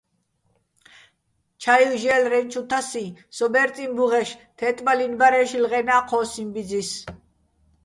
[1.63, 3.05] ჩაივ ჟე́ლრეჼ ჩუ თასიჼ,
[3.35, 6.91] სო ბერწიჼ ბუღეშ, თე́ტბალინო̆ ბარ-ე შილღენა́ ჴოსიჼ ბიძის.